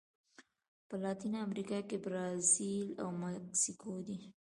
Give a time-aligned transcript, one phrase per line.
[0.87, 4.19] په لاتینه امریکا کې برازیل او مکسیکو دي.